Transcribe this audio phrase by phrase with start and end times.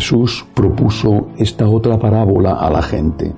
[0.00, 3.34] Jesús propuso esta otra parábola a la gente.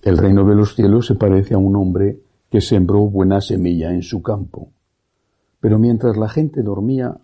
[0.00, 4.02] El reino de los cielos se parece a un hombre que sembró buena semilla en
[4.02, 4.70] su campo.
[5.58, 7.18] Pero mientras la gente dormía,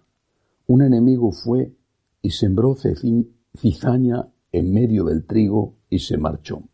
[0.67, 1.73] un enemigo fue
[2.21, 2.75] y sembró
[3.57, 6.65] cizaña en medio del trigo y se marchó.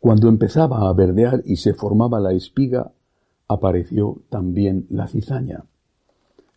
[0.00, 2.92] Cuando empezaba a verdear y se formaba la espiga,
[3.48, 5.64] apareció también la cizaña.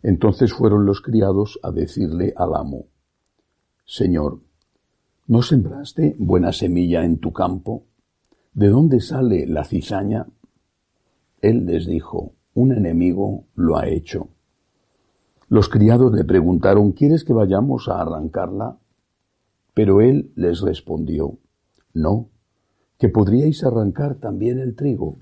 [0.04, 2.88] Entonces fueron los criados a decirle al amo,
[3.88, 4.40] Señor,
[5.28, 7.84] ¿no sembraste buena semilla en tu campo?
[8.52, 10.26] ¿De dónde sale la cizaña?
[11.40, 14.30] Él les dijo, un enemigo lo ha hecho.
[15.50, 18.80] Los criados le preguntaron, ¿quieres que vayamos a arrancarla?
[19.76, 21.38] Pero él les respondió,
[21.94, 22.30] no,
[22.98, 25.20] que podríais arrancar también el trigo.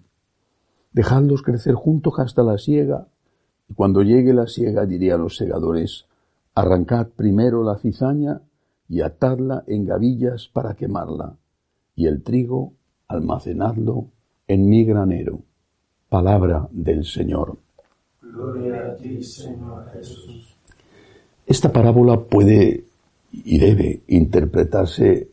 [0.93, 3.09] Dejadlos crecer juntos hasta la siega,
[3.67, 6.05] y cuando llegue la siega diría a los segadores,
[6.55, 8.41] arrancad primero la cizaña
[8.93, 11.35] y atadla en gavillas para quemarla,
[11.95, 12.73] y el trigo
[13.07, 14.11] almacenadlo
[14.47, 15.39] en mi granero.
[16.09, 17.57] Palabra del Señor.
[18.21, 20.55] Gloria a ti, Señor Jesús.
[21.43, 22.85] Esta parábola puede
[23.31, 25.31] y debe interpretarse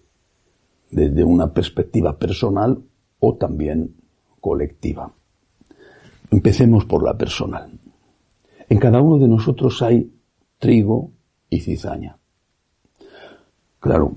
[0.91, 2.83] desde una perspectiva personal
[3.19, 3.95] o también
[4.41, 5.13] colectiva.
[6.31, 7.79] Empecemos por la personal.
[8.71, 10.11] En cada uno de nosotros hay
[10.59, 11.13] trigo
[11.51, 12.20] y cizaña.
[13.81, 14.15] Claro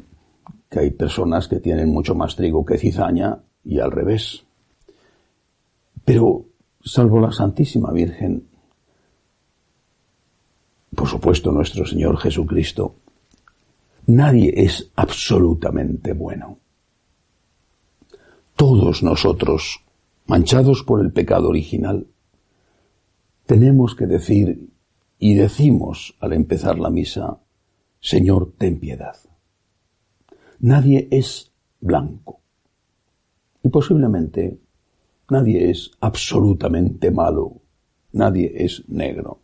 [0.69, 4.43] que hay personas que tienen mucho más trigo que cizaña y al revés.
[6.03, 6.45] Pero,
[6.83, 8.47] salvo la Santísima Virgen,
[10.93, 12.95] por supuesto nuestro Señor Jesucristo,
[14.07, 16.57] nadie es absolutamente bueno.
[18.55, 19.81] Todos nosotros,
[20.27, 22.07] manchados por el pecado original,
[23.45, 24.69] tenemos que decir
[25.19, 27.39] y decimos al empezar la misa,
[27.99, 29.15] Señor, ten piedad.
[30.63, 31.51] Nadie es
[31.81, 32.39] blanco.
[33.63, 34.61] Y posiblemente
[35.29, 37.57] nadie es absolutamente malo.
[38.13, 39.41] Nadie es negro.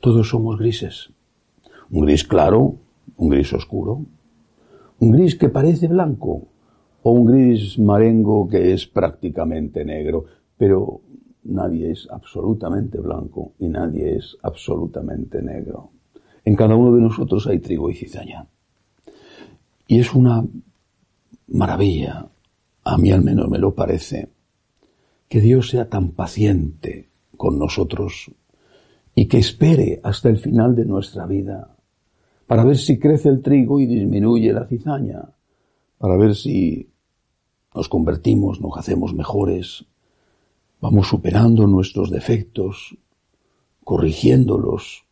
[0.00, 1.10] Todos somos grises.
[1.90, 2.76] Un gris claro,
[3.18, 4.06] un gris oscuro,
[5.00, 6.48] un gris que parece blanco
[7.02, 10.24] o un gris marengo que es prácticamente negro,
[10.56, 11.02] pero
[11.44, 15.90] nadie es absolutamente blanco y nadie es absolutamente negro.
[16.46, 18.48] En cada uno de nosotros hay trigo y cizaña.
[19.88, 20.44] Y es una
[21.48, 22.28] maravilla,
[22.84, 24.28] a mí al menos me lo parece,
[25.28, 28.30] que Dios sea tan paciente con nosotros
[29.14, 31.74] y que espere hasta el final de nuestra vida
[32.46, 35.22] para ver si crece el trigo y disminuye la cizaña,
[35.96, 36.90] para ver si
[37.74, 39.86] nos convertimos, nos hacemos mejores,
[40.82, 42.94] vamos superando nuestros defectos,
[43.84, 45.04] corrigiéndolos,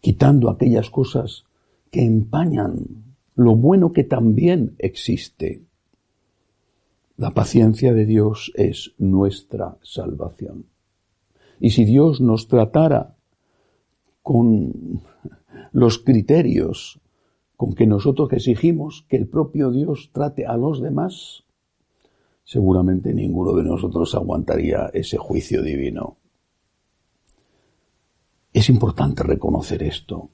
[0.00, 1.44] quitando aquellas cosas
[1.90, 5.62] que empañan lo bueno que también existe.
[7.16, 10.66] La paciencia de Dios es nuestra salvación.
[11.60, 13.16] Y si Dios nos tratara
[14.22, 15.00] con
[15.72, 17.00] los criterios
[17.56, 21.44] con que nosotros exigimos que el propio Dios trate a los demás,
[22.42, 26.16] seguramente ninguno de nosotros aguantaría ese juicio divino.
[28.52, 30.30] Es importante reconocer esto.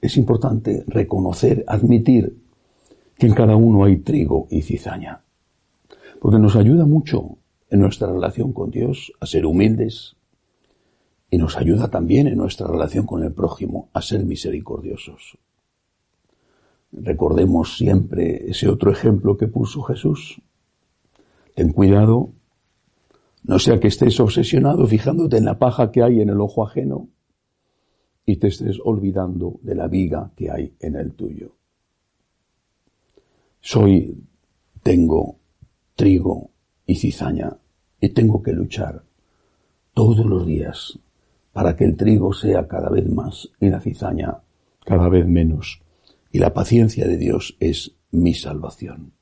[0.00, 2.36] Es importante reconocer, admitir
[3.16, 5.22] que en cada uno hay trigo y cizaña.
[6.20, 7.36] Porque nos ayuda mucho
[7.68, 10.16] en nuestra relación con Dios a ser humildes,
[11.30, 15.38] y nos ayuda también en nuestra relación con el prójimo a ser misericordiosos.
[16.92, 20.42] Recordemos siempre ese otro ejemplo que puso Jesús.
[21.54, 22.30] Ten cuidado,
[23.44, 27.08] no sea que estés obsesionado fijándote en la paja que hay en el ojo ajeno
[28.26, 31.54] y te estés olvidando de la viga que hay en el tuyo.
[33.60, 34.16] Soy,
[34.82, 35.36] tengo
[35.94, 36.50] trigo
[36.86, 37.56] y cizaña
[38.00, 39.02] y tengo que luchar
[39.92, 40.98] todos los días
[41.52, 44.38] para que el trigo sea cada vez más y la cizaña
[44.84, 45.82] cada vez menos.
[46.32, 49.12] Y la paciencia de Dios es mi salvación.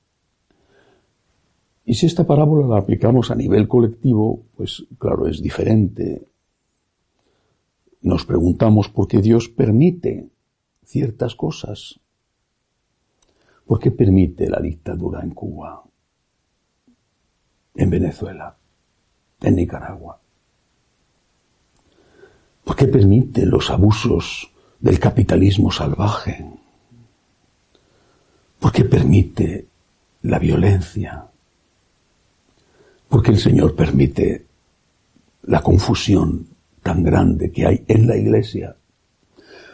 [1.84, 6.23] Y si esta parábola la aplicamos a nivel colectivo, pues claro, es diferente.
[8.00, 10.29] Nos preguntamos por qué Dios permite
[10.85, 12.00] ciertas cosas.
[13.67, 15.83] ¿Por qué permite la dictadura en Cuba,
[17.75, 18.56] en Venezuela,
[19.43, 20.21] en Nicaragua?
[22.65, 24.50] ¿Por qué permite los abusos
[24.81, 26.47] del capitalismo salvaje?
[28.59, 29.67] ¿Por qué permite
[30.23, 31.27] la violencia?
[33.09, 34.47] ¿Por qué el Señor permite
[35.43, 36.48] la confusión
[36.88, 38.79] tan grande que hay en la iglesia?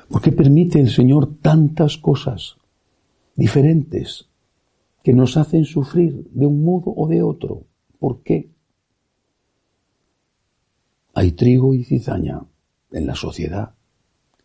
[0.08, 2.56] ¿Por qué permite el Señor tantas cosas
[3.37, 4.28] diferentes
[5.05, 7.66] que nos hacen sufrir de un modo o de otro?
[8.00, 8.50] ¿Por qué?
[11.14, 12.40] Hay trigo y cizaña
[12.90, 13.76] en la sociedad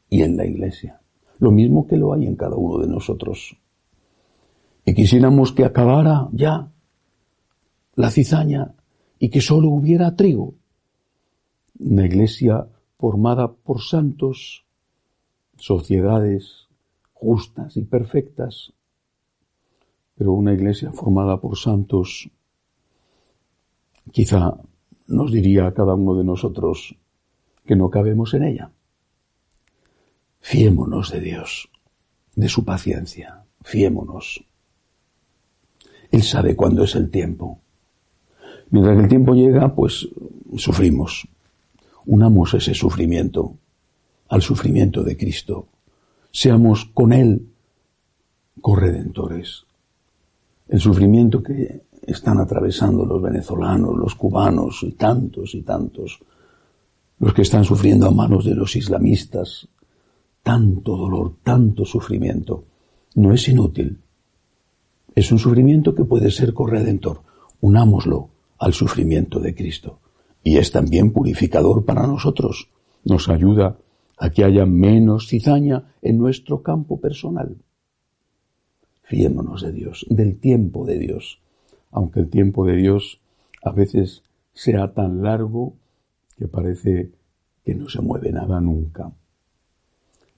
[0.08, 1.02] y en la iglesia,
[1.40, 3.58] lo mismo que lo hay en cada uno de nosotros.
[4.86, 6.72] Y quisiéramos que acabara ya
[7.96, 8.76] la cizaña
[9.18, 10.59] y que solo hubiera trigo.
[11.80, 12.68] Una iglesia
[12.98, 14.66] formada por santos,
[15.58, 16.68] sociedades
[17.14, 18.74] justas y perfectas,
[20.16, 22.30] pero una iglesia formada por santos
[24.12, 24.58] quizá
[25.08, 26.96] nos diría a cada uno de nosotros
[27.66, 28.72] que no cabemos en ella.
[30.40, 31.70] Fiémonos de Dios,
[32.36, 34.44] de su paciencia, fiémonos.
[36.12, 37.60] Él sabe cuándo es el tiempo.
[38.72, 40.10] Mientras el tiempo llega, pues
[40.58, 41.28] sufrimos.
[42.10, 43.60] Unamos ese sufrimiento
[44.30, 45.68] al sufrimiento de Cristo.
[46.32, 47.50] Seamos con Él
[48.60, 49.68] corredentores.
[50.68, 56.18] El sufrimiento que están atravesando los venezolanos, los cubanos y tantos y tantos,
[57.20, 59.68] los que están sufriendo a manos de los islamistas,
[60.42, 62.64] tanto dolor, tanto sufrimiento,
[63.14, 64.00] no es inútil.
[65.14, 67.22] Es un sufrimiento que puede ser corredentor.
[67.62, 70.00] Unámoslo al sufrimiento de Cristo.
[70.44, 72.70] Y es también purificador para nosotros.
[73.04, 73.78] Nos ayuda
[74.18, 77.58] a que haya menos cizaña en nuestro campo personal.
[79.04, 81.42] Fiémonos de Dios, del tiempo de Dios,
[81.90, 83.22] aunque el tiempo de Dios
[83.64, 85.74] a veces sea tan largo
[86.38, 87.12] que parece
[87.64, 89.12] que no se mueve nada nunca.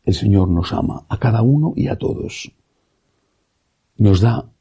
[0.04, 2.51] El Señor nos ama a cada uno y a todos.
[3.97, 4.51] Nos da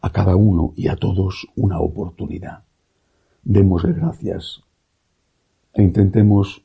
[0.00, 2.64] a cada uno y a todos una oportunidad.
[3.42, 4.62] Démosle gracias
[5.74, 6.64] e intentemos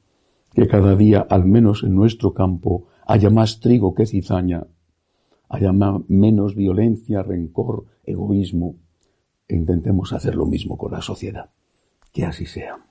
[0.53, 4.67] que cada día, al menos en nuestro campo, haya más trigo que cizaña,
[5.49, 5.71] haya
[6.07, 8.75] menos violencia, rencor, egoísmo,
[9.47, 11.49] e intentemos hacer lo mismo con la sociedad.
[12.13, 12.88] Que así sea.